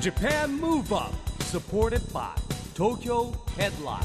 [0.00, 2.30] Japan Move Up supported by
[2.74, 4.00] Tokyo Headline.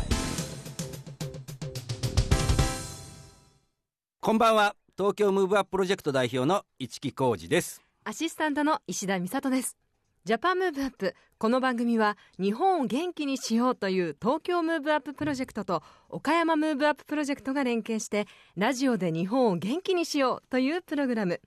[4.19, 4.75] こんばんは。
[4.97, 7.81] 東京ムーブアッププロジェクト代表の一木広治です。
[8.03, 9.77] アシスタントの石田美里です。
[10.25, 18.25] ジャパンムーブアップこの番組は日本を元気にしようという東京ムーブアッププロジェクトと岡山ムーブアッププロジェクトが連携して
[18.57, 21.39] ラジオで日本を元気にしようというプログラム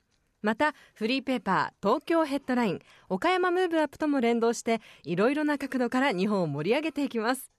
[0.43, 7.51] またフリーペーパー東京ヘッドライン岡山ムーブアップとも連動していろいろな角度から日本を盛り上げていきます。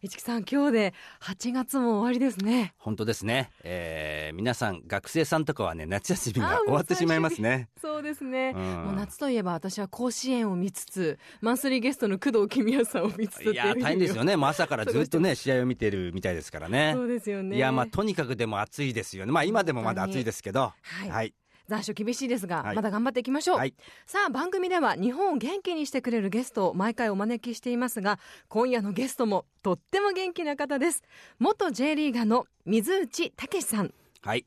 [0.00, 2.72] 市木さん今日で8月も終わりですね。
[2.78, 7.68] 本当ですね、えー、皆さん学生さんとかはね夏休みが終わってしまいますね。
[7.80, 8.62] そうですね、うん。
[8.84, 14.36] もう夏といえば私は甲子園を見つつマンスリーゲストの工藤公康さんを見つついや大変ですよね。
[14.36, 16.92] もう朝からずっとね試合を見てるみたいですからね。
[16.94, 17.56] そうですよね。
[17.56, 19.32] いやまあとにかくでも暑いですよね。
[19.32, 20.72] まあ今でもまだ暑いですけど。
[20.80, 21.10] はい。
[21.10, 21.34] はい、
[21.68, 22.76] 残暑厳しいですが、はい。
[22.76, 23.74] まだ頑張っていきましょう、はい。
[24.06, 31.02] さあ番組では日本を元気にしてくれるゲストを毎回お招きしていますが今夜のゲストもとっても元気な方です。
[31.38, 33.92] 元 J リーガーの水内武さん。
[34.22, 34.46] はい。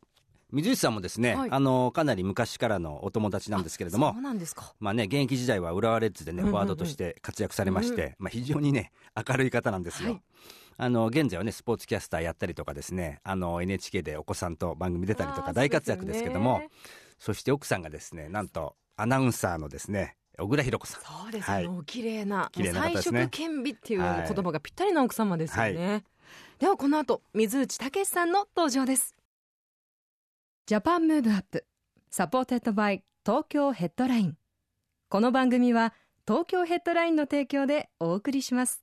[0.51, 1.49] 水内さんもですね、はい。
[1.51, 4.73] あのかなり昔からのお友達なんですけれどもそうなんですか。
[4.79, 6.51] まあね、現役時代は浦和レッズでね、うんうんうん。
[6.51, 10.09] フォワードとして活躍されまして、まあ非常にね、明るい方なんですよ。
[10.09, 10.21] はい
[10.77, 16.69] あの、現在はね、スポーツキャスターやったりとかですね、あの、NHK でお子さんと番組出たりとか大活躍ですけども、そね
[17.19, 21.01] そして奥さんがですね、なんと、アナウンサーのですね、小倉弘子さん。
[21.01, 21.67] そうですよ、はい。
[21.67, 23.27] もう綺麗な綺麗な方ですね。
[23.31, 24.33] 兼備っていうはい。
[24.33, 26.03] 言葉がぴったりな奥様ですよね、
[26.59, 29.15] ではこの後水内猛さんの登場です。
[30.65, 31.65] ジャパンムーブアップ。
[32.09, 34.37] サポーテッドバイ東京ヘッドライン。
[35.11, 35.93] この番組は
[36.25, 38.81] 東京ヘッドラインの提供でお送りします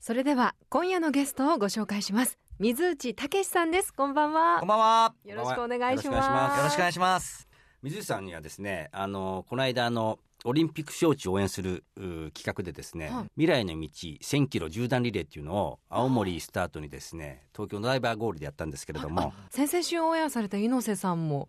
[0.00, 2.38] それでは今夜のゲストをご紹介します。
[2.58, 3.94] 水内武さんです。
[3.94, 4.58] こんばんは。
[4.60, 5.14] こんばんは。
[5.24, 6.56] よろしくお願いしまます。
[6.56, 7.48] すよろしくお願いします。
[7.82, 13.24] 水内さんにはですね、あの、この間あの、オリンピック招致を応援するう企画でですね、はい。
[13.36, 21.48] 未来の道1000キロ縦断リレーっていうのを青森スタートにですね東京のダイバーゴールでやったんですけれども、先々週オンエアされた猪瀬さんも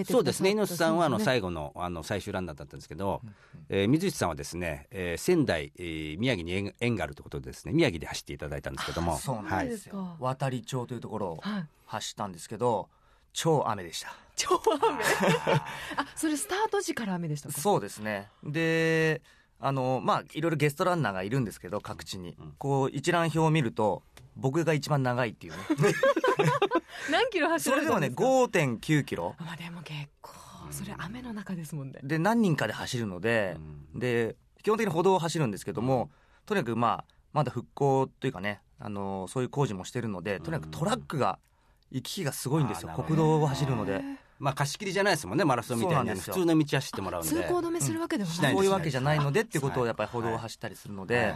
[0.00, 0.50] 出てそうですね。
[0.50, 3.22] 猪瀬さんはあの後最後のあの最終ランナーだったんですけど、
[3.68, 9.16] えー水内さんはですね、えー仙台、えー宮城に縁縁があるということでですね宮城で走っていただいたんですけども。
[9.18, 9.96] そうなんはいですよ。
[9.98, 10.22] はい。
[10.22, 11.66] 渡り町というところをはい。
[11.86, 12.88] 走ったんですけど、
[13.32, 14.12] 超雨でした。
[14.34, 15.02] 超雨？
[15.96, 17.58] あそれスタート時から雨でしたか？
[17.60, 18.28] そうですね。
[18.42, 19.22] で、
[19.58, 22.36] あの、まあ、いろいろゲストランナーがいるんですけど、各地に。
[22.58, 24.02] こう、一覧表を見ると、
[24.36, 25.58] 僕が一番長いっていうね。
[27.10, 29.34] 何キロ走それでもんですか？5.9キロ。
[29.38, 30.32] まあでも結構
[30.70, 33.56] それ雨の中ですもんねで、何人かで走るので、
[33.94, 36.10] で、基本的に歩道を走るんですけども、
[36.44, 41.38] とにかくまあ、まだ復興というかね、あの、そういう工事もしてるので、とにかくトラックが、
[41.90, 43.02] 行き来がすごいんですよあーな。
[43.02, 44.02] るほど国道を走るので。
[44.38, 47.30] まあ貸し切りじゃないですもんねマラソンみたいに普通の道走ってもらうんで。
[47.30, 49.88] 通行止めするわけではない、しないですそういうわけじゃないのでっていうことをはい。
[49.88, 51.34] やっぱり歩道を走ったりするので、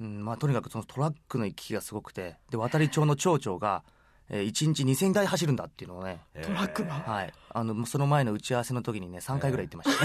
[0.00, 3.82] うんまあ、とにかくそのトラックの行き来がすごくてで渡り町の町長が、
[4.28, 6.46] えー、1日2000台走るんだっていうのをね、えー。
[6.46, 6.94] トラックが？
[6.94, 9.98] はい、あのその前の打ち合わせの時にね3回ぐらい言ってまし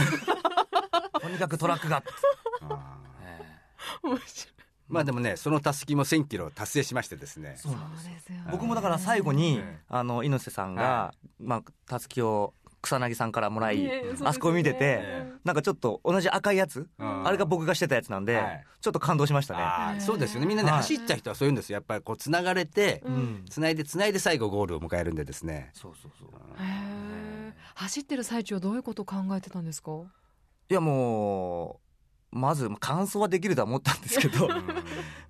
[1.12, 2.04] た、 とにかくトラックが
[4.04, 4.50] 面白い。
[4.50, 4.53] ー
[4.88, 7.56] まあでもねそのたすきも1000キロ達成しましてですね。
[7.58, 13.90] そうなんですよー僕もだから最後に、えあの猪瀬さんが、はまあ、たすきを草薙さんからもらい、
[14.26, 17.26] あそこを見てて、えなんかちょっと同じ赤いやつ、うん。
[17.26, 18.66] あれが僕がしてたやつなんで、はい。
[18.82, 20.02] ちょっと感動しましたね。
[20.02, 20.48] そうですよね。
[20.48, 20.82] みんなねはい。
[20.82, 21.76] 走った人はそういうんですよ。
[21.76, 23.46] やっぱりこうつながれてうん。
[23.50, 25.72] つないでつないで最後ゴールを迎えるんでですね。
[25.74, 26.30] そうそうそう
[27.76, 29.92] 走ってる最中はどういうことを考えてたんですか？
[30.70, 31.83] いやもう
[32.34, 34.50] まず感想はできるとは思ったんですけど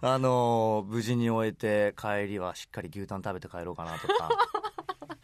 [0.02, 4.30] あの無事に終えて帰りはしっかり牛タン食べて帰ろうかなとか。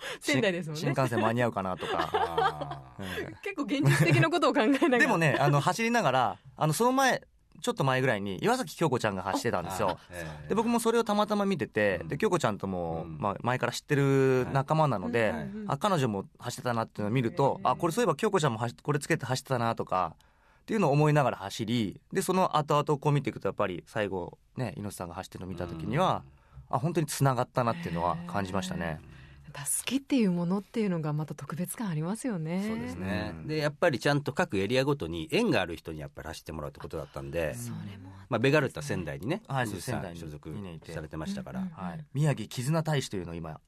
[0.22, 0.82] 仙台ですもんね。
[0.82, 3.06] 新幹線間に合うかなとか、あうん。
[3.44, 4.98] 結構現実的なことを考えながら。
[5.00, 7.22] でもねあの走りながらあのその前
[7.62, 9.90] ちょっと前ぐらいに岩崎京子ちゃんが走ってたんですよ。
[9.90, 12.08] ーえーで僕もそれをたまたま見てて、うん。
[12.08, 13.18] で京子ちゃんとも、うん。
[13.20, 20.16] まあ、前から知ってる仲間なので、はいうんうんあ彼女も走ってたなっていうのを見ると、あこれそういえば京子ちゃんも走これつけて走ってたなとか
[20.70, 26.22] っていうのを思いながら走りでその後々こう見ていくとやっぱり最後ね猪瀬さんが走ってるのを見た時には、
[26.70, 29.00] あ本当につながったなっていうのは感じましたね。
[29.66, 32.64] 助けっていうものっていうのがまた特別感ありますよね。
[32.68, 33.48] そうですね、うん。
[33.48, 40.56] でやっぱりちゃんと各エリアごとに縁がある人にやっぱり走ってもらうってことだったんで、それもまあ、ベガルタ仙台にね、はい鈴木さん仙台に所属
[40.94, 43.60] されてましたから、はい、宮城絆大使というのを今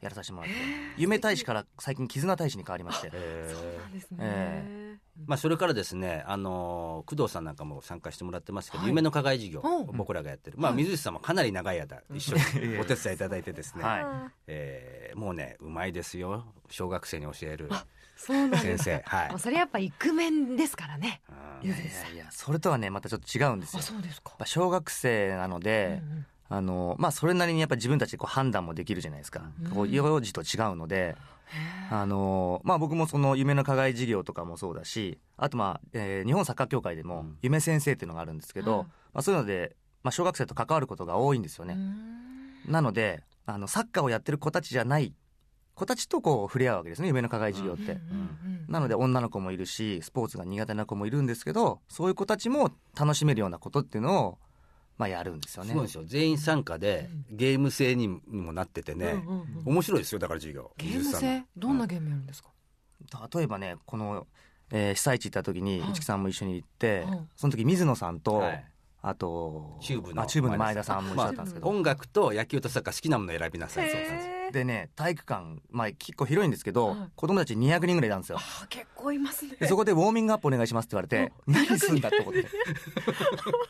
[0.00, 0.56] やらさせてもらって。
[0.98, 3.10] 夢大使から最近絆大使に変わりまして。
[3.12, 4.83] えそうなんですね、え
[5.26, 8.88] まあ、それからですね、あのー工藤さんなんかも参加してもらってますけど、はい。
[8.88, 9.62] 夢の課外事業、
[9.92, 14.32] 僕らがやってる、まあ、水内さんもかなり長い間、一緒にお手伝いいただいてですね、はい。
[14.48, 17.70] えーもうね、うまいですよ、小学生に教える
[18.16, 18.62] そうなんです。
[18.64, 19.30] 先生、はい。
[19.30, 19.38] もう。
[19.38, 21.20] それやっぱイクメンですからね。
[21.62, 21.68] うん。
[21.68, 21.84] いやいや
[22.14, 23.80] いやそれとはねまたちょっと違うんですよ。
[23.80, 24.32] あそうですか。
[24.44, 26.26] 小学生なので、うんうん。
[26.48, 29.70] あのまあそれなりにやっぱ自分たちでこう判断もできるじゃないですか、うん。
[29.70, 31.16] こう幼児と違うので、
[31.90, 37.38] あのまあ僕もその夢の課外事業とかもそうだしあとまあ、えー日本サッカー協会でもうん。
[37.42, 41.76] 夢先生っていうのがあるんですけど、うんまあ、そういうので、まあ、小学生と関わることが多いんですよね、
[42.66, 45.14] なのであのサッカーをやってる子たちじゃない
[45.74, 47.94] 子たちとこう触れ合うわけですね夢の課外事業って、うんうんう
[48.70, 48.72] ん。
[48.72, 54.38] なので女の子もいるしスポーツが苦手な子もいるんですけどそういう子たちも楽しめるようなことっていうのを、
[54.96, 55.70] まあ、やるんですよね。
[55.70, 56.04] すごいですよ。
[56.06, 59.46] 全員参加でゲーム性にもなっててね、うんうんうん。
[59.64, 60.70] 面白いですよだから授業。
[60.76, 61.38] ゲーム性？
[61.38, 62.50] のどんなゲームやるんですか？
[63.34, 64.26] 例えばねこの、
[64.70, 65.90] えー被災地行った時にはい。
[65.94, 67.20] 一木さんも一緒に行って、はい。
[67.36, 68.64] その時水野さんと、はい
[69.06, 73.90] あとチューブのあチューブの前田さんも一緒だったんですけど、音楽と野球とサッカー好きなもの選びなさい。
[73.90, 77.10] そうですでね体育館、まあ、結構広いんですけど、はい。
[77.14, 78.38] 子供たち200人ぐらいいたんですよ。
[78.40, 79.56] あ結構いますね。
[79.60, 82.46] でそこでウォーミングアップお願いしますって言われてお何すんだって思って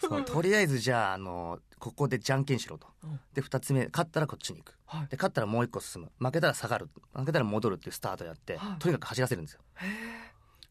[0.00, 2.86] そうとりあえずじゃああのここでじゃんけんしろと。
[3.02, 4.76] うんで2つ目勝ったらこっちに行く。
[4.86, 5.06] はい。
[5.08, 6.12] で勝ったらもう1個進む。
[6.20, 6.88] 負けたら下がる。
[7.12, 8.78] 負けたら戻るっていうスタートやって、はい。
[8.78, 9.60] とにかく走らせるんですよ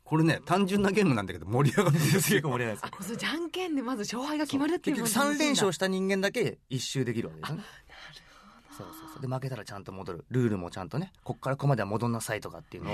[0.04, 2.90] これね単純なゲームなんだけど盛り上がるんです結盛り上がるんですよ。
[3.00, 7.64] あそれじゃんけんでまず勝敗が決まるっていう結局3連勝した人間だけ一周できるわけですよね
[8.76, 9.22] そうそうそう。
[9.22, 10.26] で負けたらちゃんと戻る。
[10.30, 12.94] ルールもちゃんとねこっからここまでは戻んなさいとかっていうのを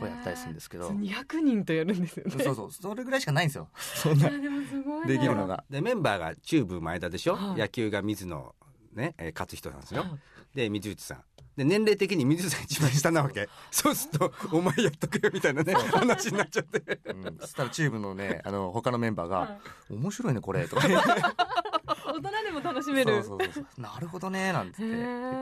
[0.00, 0.88] こうやったりするんですけど。
[0.88, 2.44] そう200人とやるんですよね。
[2.44, 2.72] そうそう。
[2.72, 3.68] それぐらいしかないんですよ。
[3.76, 5.06] そんなあでもすごいな。
[5.06, 5.64] できるのが。
[5.70, 7.58] でメンバーがチューブ前田でしょ、はい。
[7.58, 8.54] 野球が水野
[8.94, 10.56] ね、えー勝人なんですよ、はい。
[10.56, 11.22] で水内さん
[11.56, 13.48] で年齢的に水内さんが一番下なわけ。
[13.70, 17.00] そうすると「お前やっとくよ」みたいなね話になっちゃって。
[17.06, 17.38] うん。
[17.40, 19.58] そしたらチームのね あの他のメンバーはが
[19.90, 20.88] 「面白いねこれ」とか。
[20.88, 23.22] 言って大人でも楽しめる。
[23.24, 23.80] そうそうそうそう。
[23.80, 24.92] なるほどねなんて言っ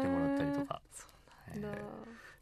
[0.03, 0.81] てもらったりとか。
[1.61, 1.69] だ。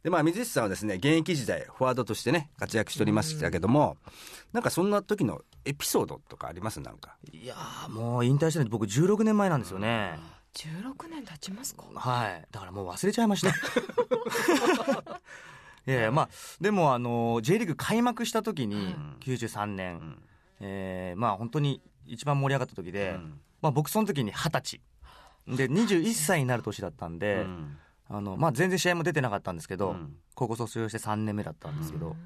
[0.03, 3.99] でまあ水内さんはですね現役時代フォワードとしてね活躍しておりましたけども、
[4.53, 6.81] なんかそんな時のエピソードとかあります？
[6.81, 7.17] なんか。
[7.33, 10.19] いやーもう引退したの僕16年前なんですよね
[10.55, 11.85] 16年経ちますか？
[11.95, 12.47] はい。
[12.51, 13.51] だからもう忘れちゃいました。
[15.87, 16.29] いやいやまあ
[16.61, 19.17] でもあの J リーグ開幕した時にん。
[19.21, 20.23] 93年、ん。
[20.61, 23.41] えーまあ本当に一番盛り上がった時で、うん。
[23.63, 24.81] まあ、僕その時に二十歳。
[25.57, 26.41] で21歳。
[26.41, 27.79] になる年だったんで、うん。
[28.09, 30.17] あのまあ、全然試合も出てなかったんですけど、うん。
[30.35, 32.17] 高校卒業して3年目だったんですけど、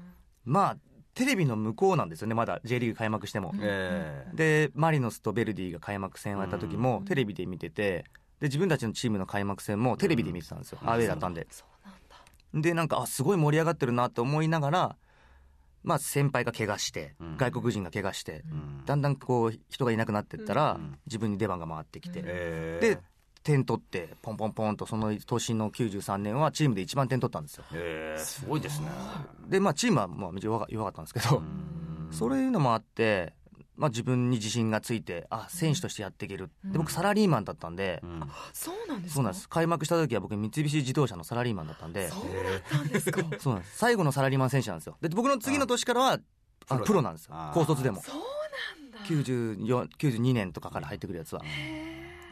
[0.43, 0.77] まあ
[1.15, 2.35] テレビの向こうなんですよね。
[2.35, 3.53] まだ J リーグ開幕しても。
[3.59, 7.05] えーでマリノスとベルディが開幕戦をやった時もうん。
[7.05, 8.05] テレビで見てて
[8.39, 11.47] で自分たちのチームの開幕戦もテレビで見てたんですよ、アウェーだったんで。
[11.49, 12.61] そうなんだ。
[12.61, 14.95] でなんかあすごい盛り上がってるなと思いながら、
[15.83, 17.37] まあ、先輩が怪我して、うん。
[17.37, 18.85] 外国人が怪我して、うん。
[18.85, 20.97] だんだんこう人がいなくなってったら、うん。
[21.05, 22.99] 自分に出番が回ってきて、で
[23.45, 27.63] 点取ってポンポンポンとその年の93年はチームで一番点取ったんですよ。
[27.73, 28.87] えーすごいですね。
[29.47, 31.41] でまあチームはまあ弱か弱かったんですけど、
[32.11, 33.33] そういうのもあって、
[33.77, 36.71] まあ、自分に自信がついてあ選手としてやっていける、うん。
[36.71, 38.19] で僕サラリーマンだったんで、うん。
[38.51, 39.15] そうなんですか？
[39.15, 39.47] そうなんです。
[39.49, 42.27] 開幕した時は僕三菱自動車のサラリーマンだったんでそうだ
[42.57, 43.21] ったんですか？
[43.39, 43.77] そうなんです。
[43.77, 44.97] 最後のサラリーマン選手なんですよ。
[45.01, 46.19] で僕の次の年からは
[46.67, 47.35] あのプロなんですよ。
[47.53, 48.01] 高卒でも。
[48.01, 48.99] そうなんだ。
[49.07, 51.43] 94 92年とかから入ってくるやつは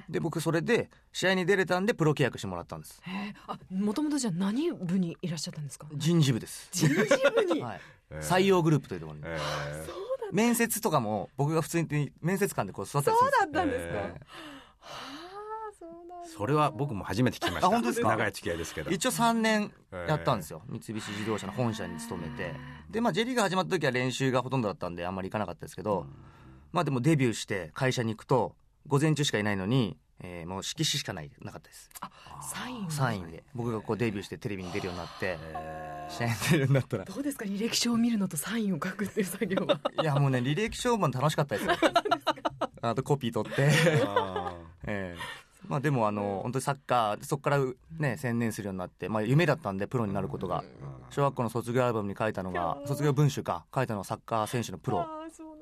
[0.10, 3.02] で僕それで試合に出れたんでプロ契約してもらったんです。
[3.48, 5.88] あもともとじゃあ何部にいらっしゃったんですか？
[5.96, 7.62] 人事部です、人事部に？
[7.63, 8.22] はい、えー。
[8.22, 9.24] 採用グループというところに。
[9.25, 9.86] えー。
[9.86, 10.27] そうだ。
[10.32, 13.98] 面接とかも僕が普通に面接官でこう座ったりすそうだったんですか、え
[14.80, 16.30] はあそうなんだ。
[16.30, 17.68] それは僕も初めて聞きました。
[17.68, 18.10] あ本当ですか？
[18.10, 18.92] 長い付き合いですけど。
[18.92, 19.72] 一応3年
[20.08, 22.54] やったんですよ、三菱自動車の本社に勤めて。
[22.89, 26.06] でまあ J リーグ始まった時は練習がほとんどだったんであんまり行かなかったですけど、
[26.72, 28.56] まあでもデビューして会社に行くと
[28.88, 31.89] 午前中しかいないのに、えーもう色紙しかないなかったです。
[32.41, 33.43] サインをサインで。
[33.53, 37.05] 僕がこうデビューしてテレビに出るようになってえ試合に出るようになったら。
[37.05, 39.79] どうですか履歴書を見るのとサインを書くっていう作業は。
[40.01, 41.74] いやもうね履歴書も楽しかったですよ。
[42.82, 43.70] あとコピー取って。
[43.70, 44.03] ー。
[44.08, 44.55] あ
[44.86, 45.43] ええ。
[45.67, 47.60] まあでもあの本当にサッカーそこから
[47.98, 50.63] ね専念するようになって、まあ、夢だったんでプロになることが。
[51.10, 53.65] 小学校の卒業アルバムに書いたのが卒業文集か。
[53.74, 55.08] 書いたのはサッカー選手のプロ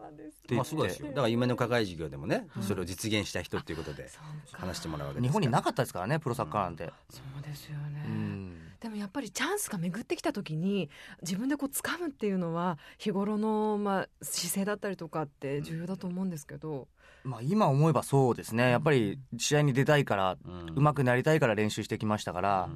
[0.01, 0.60] なんです。
[0.60, 4.10] あそうですよだから夢の課外事業でもねそれを実現した人っていうことで
[4.51, 8.58] 話してもらうわけです日本になかかったですからねプロサッカーなんて、そうですよね、うん。
[8.79, 10.89] でもやっぱりチャンスが巡ってきた時に
[11.22, 16.88] 自分でこう掴むっていうのは日頃のまあ姿勢だったりとかって重要だと思うんですけど、
[17.24, 18.70] まあ、今思えばそうですね。
[18.70, 20.75] やっぱり試合に出たいからうん。
[20.75, 22.70] 上手くなりたいから練習してきましたから、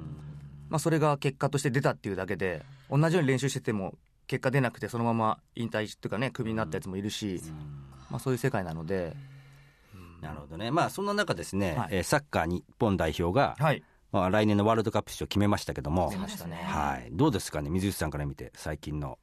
[0.68, 3.94] まあ、それが結果として出たっていうだけで同じように練習してても
[4.26, 7.40] 結果出なくてそのまま引退っていうかねクビになったやつもいるし、
[8.10, 9.16] まあ、そういう世界なので、
[10.20, 11.88] なるほどね、まあ、そんな中ですね、はい。
[11.92, 13.82] えーサッカー日本代表が、はい。
[14.12, 16.10] まあ、来年のワールドカップ出場を決めましたけども。
[16.10, 16.56] 出、ましたね。
[16.56, 19.18] はい、どうですかね、水内さんから見て、最近の。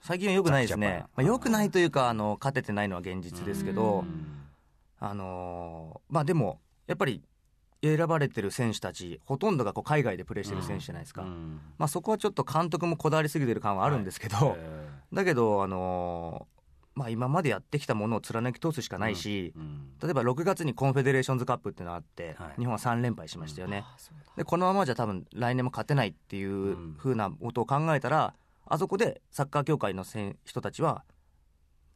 [0.00, 1.04] 最近は良くないですね。
[1.16, 4.26] まあ、良くないというかあの勝ててないのは現実ですけど、うん。
[5.00, 7.22] あのーまあでもやっぱり
[7.82, 16.56] 選ばれてる選手たちほとんどがこう海外でプレーしてる選手じゃないですか、うんまあ、そこはちょっと監督もこだわりすぎてる感はあるんですけど、えだけど、あのー
[16.96, 19.90] まあ、今までやってきたものを貫き通すしかないし、ーうん。
[20.02, 22.58] 例えば6月にコンフェデレーションズカップっていうのがあって、はい。
[22.58, 23.84] 日本は3連敗しましたよね、
[24.36, 31.04] でこのままじゃ多分来年も勝てないっていうふうなことを考えたら、あそこでサッカー協会のせん人たちは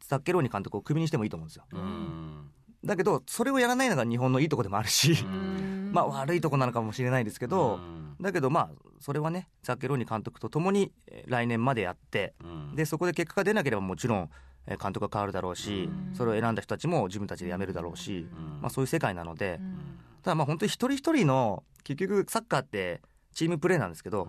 [0.01, 1.65] ザッケローニ監督をクビにしてもいいと思うんですよ。
[1.73, 2.51] うん
[2.85, 5.91] だけどそれをやらないのが日本のいいとこでもあるし、うん。
[5.93, 8.17] まあ悪いとこなのかもしれないですけど、うん。
[8.21, 8.71] だけどまあ
[9.01, 12.77] それはねザッケローニ監督と共にえー来年までやってうん。
[12.77, 14.31] でそこで結果が出なければもちろん
[14.67, 16.15] えー監督が変わるだろうし、うん。
[16.15, 18.61] それを選んだ人たちも自分たちで辞めるだろうし、うん。
[18.61, 19.79] まあ、そういう世界なので、うん。
[20.23, 23.03] ただまあ本当に一人一人の結局サッカーって
[23.35, 24.29] チームプレーなんですけど、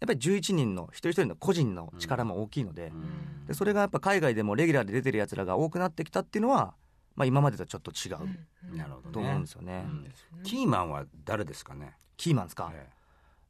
[0.00, 3.46] やっぱり11人の一人一人の個人の力も大きいので,、うん。
[3.46, 6.74] でそれがやっぱ海外でもレギュラーで出てるやつらが多くなってきたっていうのは、
[7.18, 8.76] まあ、今までとちょっと違う。
[8.76, 9.12] なるほどね。
[9.12, 9.84] と思うんですよね。
[9.86, 10.42] うん。
[10.44, 11.96] キーマンは誰ですかね？
[12.16, 12.88] キーマンですか、え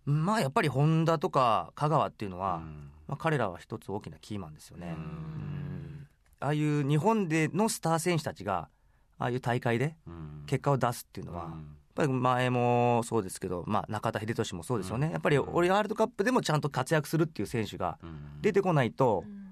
[0.06, 2.90] まあやっぱり本田とか香川っていうのえは、うん。
[3.06, 4.94] まあ、彼らは一つ大きなキーマンですよね。
[4.96, 5.02] うん。
[5.02, 6.08] うん。
[6.40, 8.70] ああいう日本でのスター選手たちが
[9.18, 10.44] ああいう大会でうん。
[10.46, 11.50] 結果を出すっていうのは、うん。
[11.52, 11.60] やっ
[11.94, 18.40] ぱり前もそうですけど、まあ、中田英寿もそうですよね、やっぱりオリワールドカップでもちゃんと活躍するっていう選手がうん。
[18.40, 19.47] 出てこないとう、ん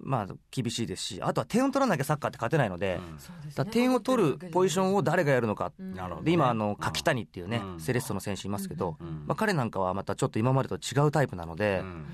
[0.00, 3.00] まあ、厳しいですし、あとは点を取らなきゃサッカーって勝てないので、
[3.56, 3.66] うん。
[3.66, 6.24] 点を取るポジションを誰がやるのか、うん。
[6.24, 7.80] で今あの、柿谷っていうね、うん。
[7.80, 9.24] セレッソの選手いますけど、うん。
[9.26, 12.06] まあ、彼なんかはまたちょっと今までと違うタイプなので、うん。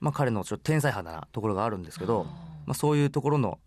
[0.00, 2.24] まあ、彼のちょっと天才派なところがあるんですけど、
[2.66, 3.58] まあ、そういうところの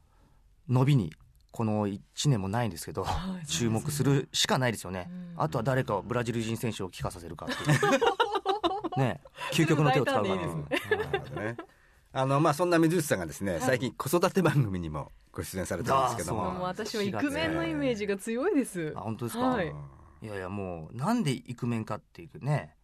[0.70, 1.14] 伸びに、
[1.52, 3.46] この1年もないんですけど、はい。
[3.46, 5.10] 注目するしかないですよね。
[5.36, 5.44] うん。
[5.44, 8.00] あとは誰かをブラジル人選手を帰化させるかっていう。
[8.98, 9.22] ね。
[9.52, 11.56] 究極の手を使うかな。
[12.14, 18.94] あのまあそんな水内さんがですね、最近子育て番組にもご出演されてるんですけどあももう私はイクメンのイメージが強いです。
[18.96, 19.74] あ本当ですか、はい。
[20.22, 22.76] い、やいやもうなんでイクメンかっていうね、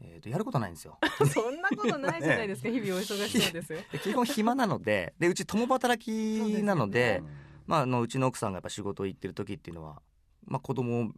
[0.00, 0.98] えー、とやることないんですよ。
[1.32, 2.68] そんなことないじゃないですか。
[2.68, 3.72] 日々お忙しそうです。
[3.72, 10.02] よで基本暇なのででうち共働きなのでそうまあ、あのうちの奥さんがやっぱ仕事行ってる時っていうのは、
[10.46, 11.08] まあ、子供を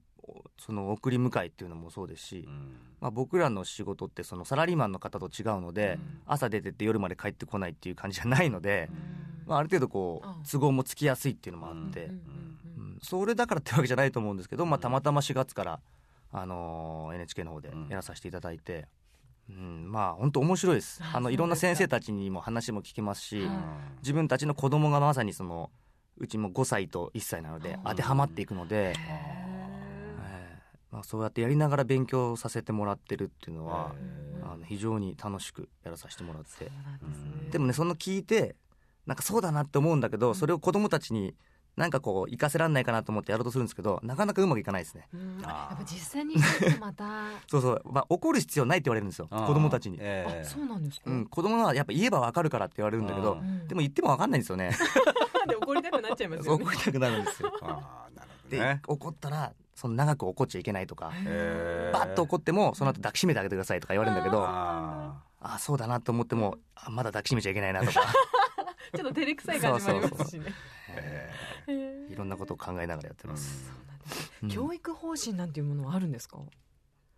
[0.58, 2.76] その送り迎えっていうのもそうですし、うん。
[3.00, 6.20] まあ、僕らの仕事ってそのサラリーマンの方と違うので、うん。
[6.26, 8.90] 朝出てって夜まで帰ってこないっていう感じじゃないので、
[9.46, 12.10] まあ、ある程度こあう都合もつきやすいっていうのもあって、うん。
[12.10, 12.16] うん。
[12.78, 15.80] うんそれだからってわけじゃないと思うんですけど、まあ、たまたま4月から、
[16.32, 18.88] あのー NHK の方でやらさせていただいて、
[19.50, 19.92] うん。
[19.92, 21.00] まあ本当面白いです。
[21.04, 23.48] ああのいろんな先生たちにも話も聞けますし、はい。
[24.00, 25.70] 自分たちの子供がまさにその
[26.18, 28.94] うちも5歳と1歳なのでうん当てはまっていくので、
[30.96, 34.50] まあ、そうやってやりながら勉強させてもらってるっていうのは、ー。
[34.50, 36.64] あの非常に楽しくやらさせてもらって。
[36.64, 36.70] ね。
[37.50, 38.56] でもねその聞いて
[39.04, 41.34] なんかそうだなって思うんだけどそれを子供たちに
[41.76, 45.06] なんかこう活かせらんないかなと思ってやろうとするんですけどなかなかうまくいかないですね。
[45.42, 46.36] やっぱ実際に
[46.80, 47.26] また。
[47.46, 49.28] そうそう、まあ、怒る必要ないって言われるんですよ。
[49.28, 50.40] 子供たちに、ええ。
[50.40, 51.10] あそうなんですか？
[51.10, 53.36] うん、子供はやっぱ言えばわかるからって言われるんだけど
[53.68, 54.70] でも言ってもわかんないんですよね。
[55.46, 56.64] で怒りたくなっちゃいますよね。
[56.64, 57.52] 怒りたくなるんですよ。
[57.60, 58.80] ああなるほどで、ね。
[58.88, 68.00] 怒ったらその長く怒っちゃいけないとかええバッと怒ってもその後抱きしめてあげてくださいとか言われるんだけどああそうだなと思ってもあまだ抱きしめちゃいけないなとか。
[68.96, 70.46] ちょっと照れくさい感じもありますしね。
[72.08, 73.70] いろんなことを考えながらやってます、
[74.40, 76.38] うん教育方針なんていうものはあるんですか？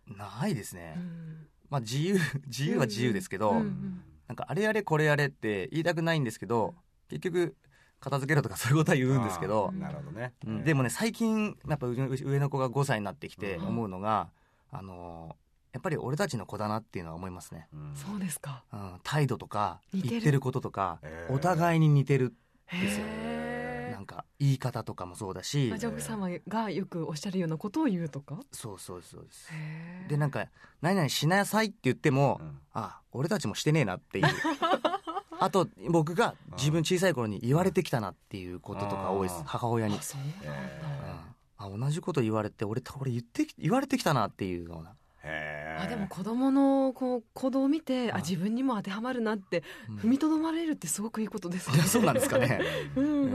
[0.07, 1.47] ないですね、うん。
[1.69, 6.75] まあ自由 自由は自由ですけど、うんうんなんかあれやれこれやれって言いたくないんですけど
[7.09, 7.55] 結局
[7.99, 10.33] 片付けろとかそういうことは言うんですけどなるほどね。
[10.45, 10.63] うん。
[10.63, 13.67] でもね最近やっぱ上上の子が5歳になってきてうん。
[13.67, 14.29] 思うのが、
[14.71, 17.91] あのーやっぱり俺たちの子だなっていうのは思いますね、うん。
[17.95, 18.63] そうですか。
[18.73, 20.11] うん、態度とか似てる。
[20.13, 22.33] 言ってることとかお互いに似てる
[22.71, 23.05] ですよ。
[23.07, 25.71] へなんか言い方とかもそうだし。
[25.77, 28.39] じゃあ奥様がよくおっしゃるようなことを言うとか？
[28.51, 29.49] そうそうそうです。
[29.51, 30.09] へー。
[30.09, 30.47] でなんか
[30.81, 32.59] 「何々しなさい」って言っても、うん。
[32.73, 34.25] あ俺たちもしてねえなっていう
[35.39, 39.41] あと僕が自分小さい頃に言われてきたなっていうこととか多いです。
[39.45, 39.95] 母親に。
[39.97, 44.91] あそうなんあ同じこと言われて俺俺言ってき言われてきたなっていうような、
[45.23, 49.97] へえあでも子供のこう行動を見てあはい自分にも当てはまるなってうん。
[49.97, 52.61] 踏みとどまれるってすごくいいことですいやそうなんですかね、
[52.95, 53.03] うえ。
[53.03, 53.29] ん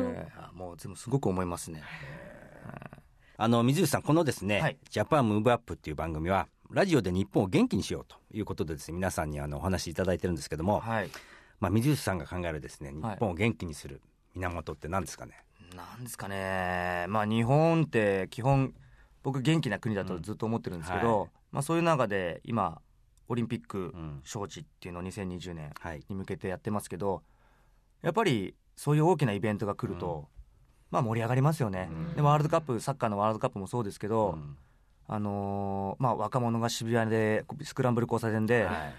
[0.54, 1.82] もうでもすごく思いますね。
[3.36, 4.78] あの水内さんこのですね、はい。
[4.88, 11.10] ジャパンムーブアップっていう番組はラジオで日本を元気にしようということでですね皆さんにあのお話しいただいてるんですけども、はい
[11.60, 13.16] まあ、水内さんが考えるですね日はい。
[13.18, 14.00] 本を元気にする
[14.34, 15.44] 源って何ですかね、
[15.76, 18.74] なんですかね、まあ、日本って基本、
[19.22, 21.30] 僕、元気な国だとずっと思ってるんですけど、うんはい。
[21.52, 22.80] まあ、そういう中で今、
[23.28, 24.20] オリンピックうん。
[24.24, 26.04] 招致っていうのを2020年はい。
[26.08, 27.22] に向けてやってますけど、
[28.02, 30.28] やっぱりそういう大きなイベントが来ると、
[30.90, 32.14] まあ、盛り上がりますよね、うん。
[32.14, 34.56] でワールドカップ、サッカーのワールドカップもそうですけど、うん。
[35.06, 38.94] あのーまあ、若者が渋谷でスクランブル交差点で、はい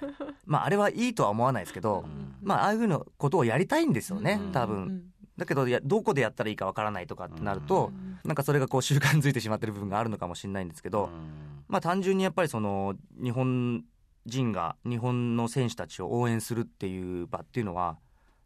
[0.45, 2.35] まあ、あれはいいとは思わないですけど、うん。
[2.41, 4.51] まあ、ああいうのことをやりたいんですよね、うん。
[4.51, 5.03] 多分。
[5.37, 7.91] だけどどこでやったらいいかわからないとかってなると、
[8.23, 11.63] なんかそれがこう習慣づいてしまってる部分があるのかもしれないんですけど、うん。
[11.67, 13.83] まあ単純にやっぱりその日本
[14.25, 17.97] 人が日本の選手たちを応援するっていう場っていうのは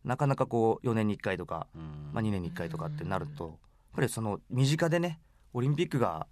[0.04, 1.82] なかなかこう4年に1回とか、うん。
[2.14, 3.56] まあ、2年に1回とかってなるとやっ
[3.96, 5.20] ぱりその身近でね
[5.54, 6.26] オリンピックが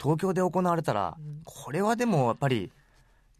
[0.00, 2.70] 東京で行われたらこれはでもやっぱり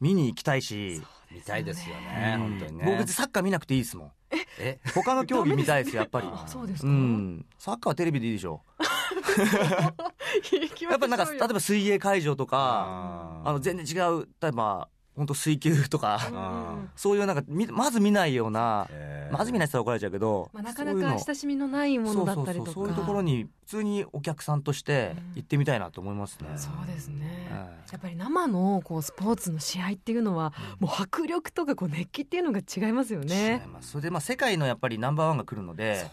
[0.00, 2.84] 見に行きたいし、見たいですよねうん本当にね。
[2.86, 4.12] 僕別にサッカー見なくていいですもん。
[4.58, 4.78] え？
[4.94, 6.28] 他の競技見たいですやっぱり。
[6.30, 8.62] あそうですうか、ん、サッカーはテレビでいいでしょ。
[8.80, 10.90] うよ。
[10.90, 16.18] やっぱなんか例えば水泳会場とかああの全然違う例えば本当水球とか。
[16.32, 19.36] あ そういうなんかみまず見ないようなえー。
[19.36, 21.18] まず見ない人は怒られちゃうけど、まあ、なかなそういうの。
[21.18, 22.72] か親しみのないものだったりとか。
[22.72, 26.48] そういうところに普通にお客さんとして行ってみたいなと思いますね。
[26.56, 33.62] そうですね、はいやっぱり生のこうスポーツの試合っていうのは、もう迫力とかこう熱気っていうのが違いますよね。
[33.64, 33.92] 違います。
[33.92, 36.10] それでまあ世界のやっぱりナンバーワンが来るのそうでだ。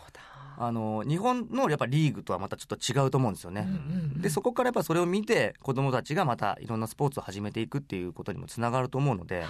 [0.65, 3.61] あの日本のやっぱリーグとはまたちょっと違うと思うんですよね。
[3.67, 3.75] うんうん
[4.15, 4.21] うん。
[4.21, 9.45] でそこからやっぱそれを見て子どもたちがまたいろんなスポーツを始めていくっていうことにもつながると思うので、はい。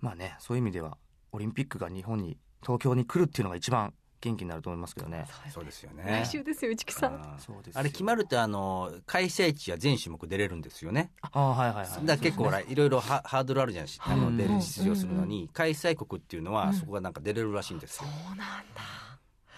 [0.00, 0.96] まあねそういう意味では
[1.32, 5.26] オリンピックが日本に東京に来るっていうのが一番元気になると思いますけどね。
[5.52, 6.04] そうですよね。
[6.06, 7.14] 来週ですよ内木さん。
[7.14, 7.80] あーそうですよ。
[7.80, 11.10] あれ決まるとあの開催地は全種目出れるんですよね。
[11.32, 11.86] あはいはいはい。
[11.86, 15.50] だから結構ほらいろいろハハードルあるじゃないですかあうんの出る出場するのに。
[15.52, 16.56] 開催国っていうのうん。
[16.56, 18.82] はそこがなんか出れるらしいんですそうよなんだ。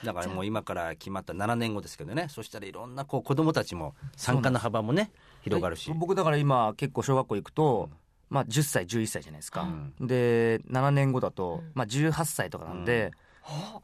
[0.04, 2.28] だからもう今から決まった7年後ですけどね。
[2.28, 5.10] そしたらいろんなこう子供たちも参加の幅もね
[5.42, 5.92] 広がるし。
[5.94, 7.90] 僕だから今結構小学校行くと、
[8.30, 9.68] まあ10歳11歳じゃないですか、
[10.00, 13.12] うで7年後だとうん、まあ18歳とかなんで、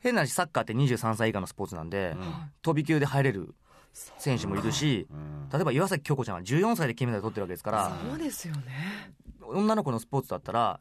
[0.01, 2.33] 変な話サッカーって23歳以下のスポーツなんで、うん。
[2.63, 3.55] 飛び級で入れる
[3.93, 5.49] 選手もいるしうん。
[5.53, 9.13] 例えば岩崎恭子ちゃんは14歳で金メダル取ってるわけですからそうですよね。
[9.43, 10.81] 女の子のスポーツだったら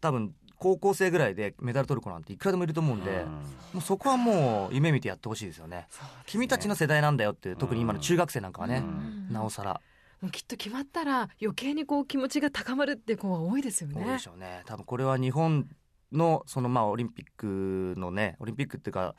[0.00, 3.32] 多分高校生ぐらいでメダル取る子なんていくらでもいると思うんで、うん。
[3.32, 3.40] も
[3.78, 5.88] うそこはもう夢見てやってほしいですよね。
[6.26, 9.32] 君たちの世代なんだよって特に今の中学生なんかはね、うん。
[9.32, 9.80] なおさら。
[10.20, 14.04] もうきっと決まったら余計にこう気持ちが高まるって子は多いですよね。
[14.04, 14.62] 多いでしょうね。
[14.66, 15.66] 多分これは日本
[16.12, 19.14] のそのまあオリンピックのねオリンピックっていうか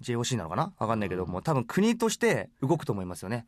[0.00, 0.72] JOC なのかな？
[0.78, 3.46] 分かんないけども多分国として動くと思いますよね。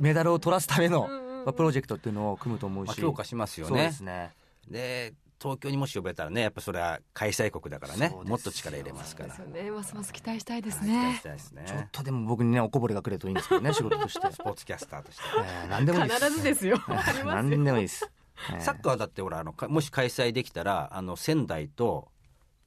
[0.00, 1.08] メダルを取らすための
[1.56, 4.32] プロジェクトっていうのを組むと思うまあし、強化しますよそうでねすね。
[4.68, 9.30] で東京にもし呼べたらねやっぱそれは開催国だからねもっと力入れますから。
[9.30, 9.70] ですよね。
[9.70, 11.22] ますます期待したいです期待ねし。
[11.22, 11.64] たいですね。
[11.66, 15.22] ちょっとでも僕にねおこぼれがくれるといいんですけどね仕事として、 スポーツキャスターとして。
[15.38, 16.24] えー何でもいいです。
[16.24, 16.78] 必ずですよ。
[17.24, 18.10] 何でもいいです、
[18.50, 18.60] えー。
[18.60, 22.08] サッカーだってほらあのかもし開催できたらあの仙台と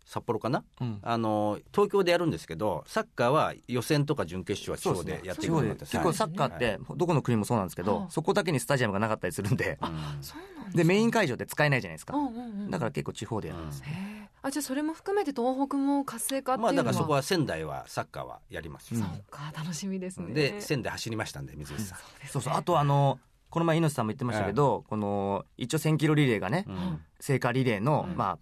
[0.06, 0.64] 札幌かな？
[0.82, 1.00] うん。
[1.02, 8.06] あの東京でやるんですけどサッカーは予選とか準決勝は地方でやっていくことになって結構サッカーってどこの国もそうなんですけど、はい。
[8.10, 10.36] そこだけにスタジアムがなかったりするんで、そうなんです
[10.76, 12.72] でメイン会場って使えないじゃないですか、うんうんうん。
[12.72, 18.94] だから結構地方でやるんです、へえあじゃあそれも含めて東北も活性化っていうのは、まあだからそこは仙台はサッカーはやります。
[18.94, 20.34] よ、そうか楽しみですね。
[20.34, 27.02] で仙台走りましたんで水内さん、そうそうあとあのこの前猪瀬さんも言ってましたけど、この一応1000キロリレーがね、うん。
[27.20, 28.38] 聖火リレーの、まあ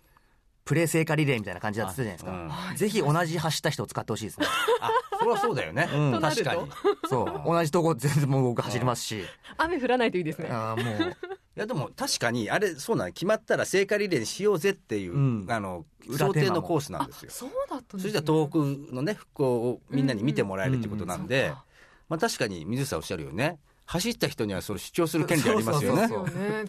[0.63, 2.77] プレー聖火リレーみたいな感じだって言ってたじゃないですか、うん。
[2.77, 4.45] ぜひ同じ走った人を使ってほしいですね。
[4.79, 6.21] あそれはそうだよね、うん。
[6.21, 6.63] 確かに。
[6.63, 6.67] い
[7.09, 7.41] そう。
[7.45, 9.23] 同じとこ全然もう僕走りますし、
[9.57, 10.49] 雨降らないといいですね。
[10.51, 11.17] あーもう。
[11.53, 15.45] やでも確かにあれそうなの決まったら聖火リレーにしようぜっていう、うん。
[15.49, 17.31] あの想定のコースなんですよ。
[17.31, 18.01] そうだったんですね。
[18.03, 18.49] そしたら東
[18.87, 21.65] 北のね復興をみんなに見てもらえるっていうことなんで、そうか。
[22.09, 23.57] まあ、確かに水内さんおっしゃるよね
[23.91, 26.07] 走った人にはそれ主張する権利ありますよね。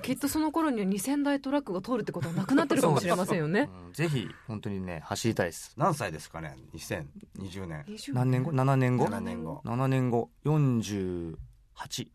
[0.02, 3.70] きっとその頃には2000台トラックが通るってことはなくなってるかもしれませんよね。
[3.86, 3.92] うん。
[3.92, 5.72] ぜひ本当にね走りたいです。
[5.76, 10.30] 何歳ですかね？2020年、20何年後？7年後？7年後、7年後。
[10.44, 11.36] 48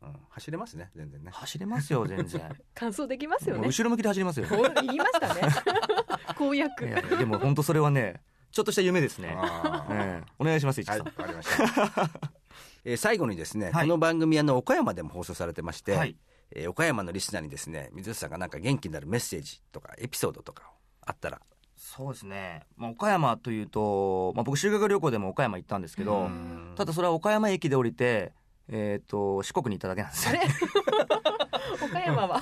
[0.01, 0.89] うん、走れますね。
[0.93, 1.31] 全然ね。
[1.31, 2.41] 走れますよ全然。
[2.75, 3.65] 完走できますよね。
[3.65, 4.47] 後ろ向きで走りますよ。
[4.49, 5.41] 言いましたね。
[6.37, 6.85] 公約。
[6.85, 9.37] でも本当それはねちょっとした夢ですね、
[9.89, 10.31] ええ。
[10.37, 11.07] お願いします市はい、さん。
[11.07, 12.36] わかりました。
[12.87, 13.83] えー最後にですね、はい。
[13.83, 16.15] この番組あの岡山でも放送されてまして、はい。
[16.51, 20.71] えー岡山のリスナーにですね水内さんがなんか元気になるメッセージとかエピソードとか
[21.05, 21.41] あったら、
[21.75, 26.73] そうですね、まあ、岡山というと、まあ、僕修学旅行でも岡山行ったんですけど、うん。
[26.77, 28.31] ただそれは岡山駅で降りて、
[28.69, 30.39] えー、と四国に行っただけなんですよ
[31.81, 32.41] 岡山は。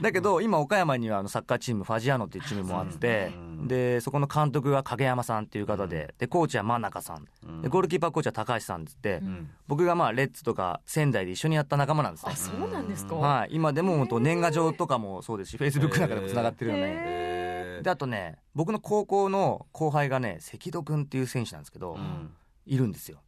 [0.00, 3.68] だけど今岡山にはあのサッカーチームファジアーノっていうチームもあって、うん。
[3.68, 7.24] でそこの監督が影山さんっていう方ででコーチは真中さん。
[7.62, 9.50] でゴールキーパーコーチは高橋さんっつって、うん。
[9.66, 13.14] 僕がまあレッツとか仙台で一緒にやった仲間なんですねあ、そうなんですか。
[13.16, 22.34] はい、今でも本当年賀状とかもそうですしフェイスブックなんかでもつながってるよね、であとね僕の高校の後輩がね関戸君っていう選手なんですけど、うん。
[22.66, 23.18] いるんですよ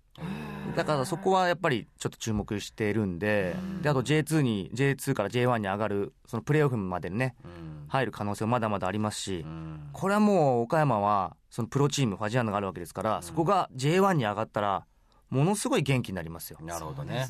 [0.77, 7.73] だからそこはやっぱりちょっと注目してるんでであと J2 に J2 から J1 に上がるそのプレーオフまでねうん。
[7.89, 9.89] 入る可能性もまだまだありますしうん。
[9.93, 14.87] これはもう岡山はそのプロチームファジアンヌがあるわけですからそこが J1 に上がったら
[15.29, 16.59] ものすごい元気になりますよ。
[16.63, 17.27] なるほどね。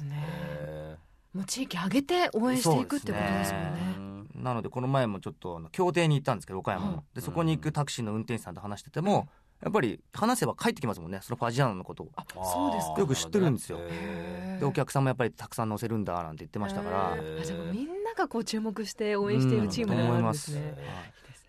[1.32, 3.94] もう地域上げて応援していくってことですもんーね。
[3.96, 9.28] うんなのでこの前もちょっと協定に行ったんですけど岡山はいのでそこに行くタクシーの運転手さんと話してても
[9.62, 11.20] やっぱり話せば帰ってきますもんね。
[11.22, 12.08] そのファジアンヌのことを。
[12.16, 12.94] あ、そうですか。
[12.98, 13.78] よく知ってるんですよ。
[13.80, 17.12] へでお客さんもやっぱりたくさん乗せるんだなんて言ってましたから。
[17.12, 20.14] あじゃあもうみんながこう注目して応援しているチームですね。
[20.18, 20.32] うん。
[20.32, 20.52] です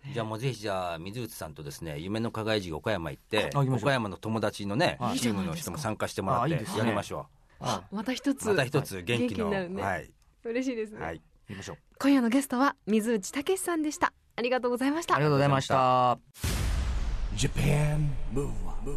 [0.04, 0.12] ね。
[0.12, 5.18] じゃあもうぜひじゃあ水内さんとですね夢の課外授業岡山行って岡山の友達のねはい。
[5.18, 7.26] チームの人も参加してもらってやりましょ
[7.60, 8.46] あまた一つ。
[8.46, 9.82] うまた一つ元気の元気になるね。
[9.82, 10.10] はい。
[10.44, 11.22] 嬉しいですね、はい。
[11.48, 11.76] 行きましょう。
[11.98, 14.12] 今夜のゲストは水内武さんでした。
[14.36, 15.14] ありがとうございました。
[15.14, 16.63] ありがとうございました。
[17.36, 18.96] Japan Move Up,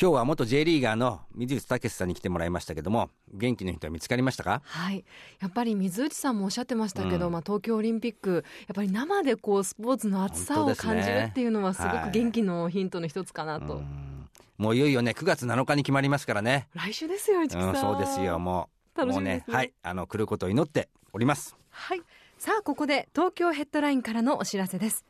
[0.00, 4.62] 今日は元 J リーガーの水内武さんに来てもらいましたけども元気の人は見つかりましたか？
[4.64, 5.04] はい、
[5.40, 7.32] やっぱり水内さんもおっしゃってましたけど、うん。
[7.32, 14.28] まあ、東京オリンピックやっぱり生でこうスポーツの熱さを感じるっていうのはすごはいく元気のヒントの一つかなと、うん。
[14.56, 16.68] もういよいよね9月7日に決まりますからね。
[16.74, 18.38] 来週ですよ市木さん、うんそうですよ。
[18.38, 19.44] もう楽しみですね。
[19.48, 19.72] もうねはい。
[19.82, 21.54] あの来ることを祈っております。
[21.68, 22.00] はい。
[22.38, 25.04] さあここで東京ヘッドラインからのお知らせです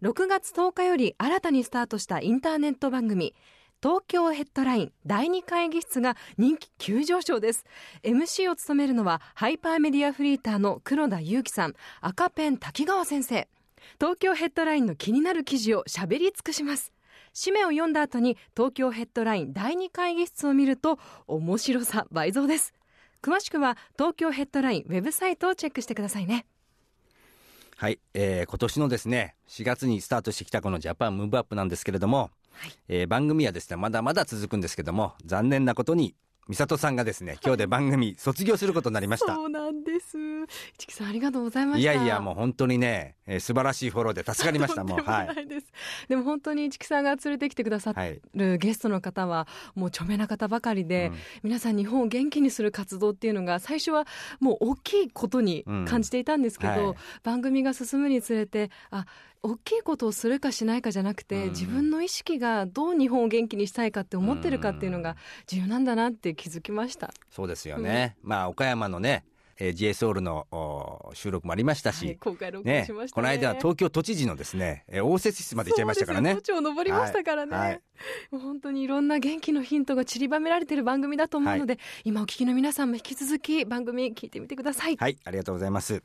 [0.00, 3.34] 6月10日より新たにスタートしたインターネット番組
[3.82, 7.64] 東京ヘッドライン第2会議室が人気急上昇です。
[8.04, 13.48] MC を務めるのはハイパーメディアフリーターの黒田祐樹さん赤ペン滝川先生。
[14.00, 16.92] 東京ヘッドラインの気になる記事を喋り尽くします。
[17.34, 22.72] 紙面を読んだ後に東京ヘッドライン第2会議室を見ると面白さ倍増です。
[23.20, 26.46] 詳しくは東京ヘッドラインウェブサイトをチェックしてくださいね。
[27.80, 32.32] はい、えー今年のですね4月にスタートしてきたこのジャパンムーブアップなんですけれども、
[32.88, 36.16] えー番組はですねまだまだ続くんですけども残念なことに
[36.48, 39.32] 美里さんがですね今日で番組卒業することになりました。
[39.32, 40.16] そうなんです。
[40.76, 41.92] 市木さんありがとうございました。
[41.92, 45.00] いやいやもう本当にね、えー素晴らしいフォローで助かりましたもう。
[45.02, 45.28] はい。
[46.08, 47.94] でも本当に市木さんが連れてきてくださ
[48.34, 51.18] るゲストの方はもう著名な方ばかりで、うん。
[51.44, 54.06] 皆さん日本を元気にする活動っていうのが最初は
[54.40, 56.96] もう大きいことに感じていたんですけど、うんはい。
[57.22, 59.04] 番組が進むにつれてあ
[59.42, 61.50] 大きいことをするかしないかじゃなくて、うん。
[61.50, 67.12] 自分の意識がどう日本を元気にしたいかって思ってるかっていうのが重要なんだなって気づきました。
[67.30, 69.24] そうですよね、まあ岡山のね、
[69.60, 73.22] えー、J ソウルのお収録もありましたし、はい、公開録音ねしましたね。
[73.22, 77.80] この間は東京都知事のですね、えー応接室まで行っちゃいましたからね都庁登りましたからね、はいはい
[78.30, 86.00] もう本当にいろんな元気のヒントが散りばめられている番組だと思うので、今お聞きの皆さんも引き続き番組聞いてみてください、はい、ありがとうございます。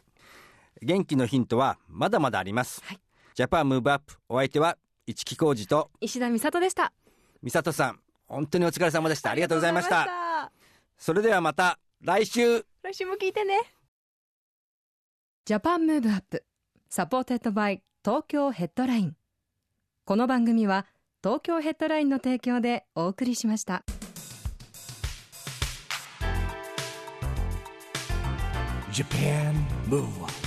[0.82, 2.82] 元気のヒントはまだまだあります。
[2.84, 3.00] はい
[3.36, 6.94] ジャパンムーブアップ、お相手は一木広治と石田美里でした
[7.42, 9.32] 美里さん、本当にお疲れ様でした。
[9.32, 10.52] ありがとうございました。
[10.98, 12.66] それではまた来週。
[12.84, 13.62] 来週も聞いてね。
[15.46, 16.44] Japan Move Up
[16.90, 19.16] supported by Tokyo Headline
[20.04, 20.86] この番組は
[21.24, 23.86] 東京ヘッドラインの提供でお送りしました。
[28.92, 29.54] Japan
[29.88, 30.43] Move